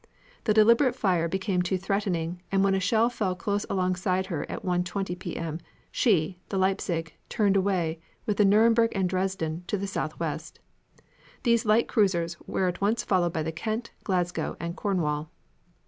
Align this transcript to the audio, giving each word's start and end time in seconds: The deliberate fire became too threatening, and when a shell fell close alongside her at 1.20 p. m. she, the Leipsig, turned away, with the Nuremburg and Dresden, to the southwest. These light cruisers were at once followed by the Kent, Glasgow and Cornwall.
The 0.45 0.53
deliberate 0.55 0.95
fire 0.95 1.27
became 1.27 1.61
too 1.61 1.77
threatening, 1.77 2.41
and 2.51 2.63
when 2.63 2.73
a 2.73 2.79
shell 2.79 3.07
fell 3.07 3.35
close 3.35 3.67
alongside 3.69 4.25
her 4.33 4.49
at 4.49 4.63
1.20 4.65 5.19
p. 5.19 5.37
m. 5.37 5.59
she, 5.91 6.39
the 6.49 6.57
Leipsig, 6.57 7.13
turned 7.29 7.55
away, 7.55 7.99
with 8.25 8.37
the 8.37 8.43
Nuremburg 8.43 8.91
and 8.95 9.07
Dresden, 9.07 9.63
to 9.67 9.77
the 9.77 9.85
southwest. 9.85 10.59
These 11.43 11.65
light 11.67 11.87
cruisers 11.87 12.35
were 12.47 12.67
at 12.67 12.81
once 12.81 13.03
followed 13.03 13.33
by 13.33 13.43
the 13.43 13.51
Kent, 13.51 13.91
Glasgow 14.03 14.57
and 14.59 14.75
Cornwall. 14.75 15.29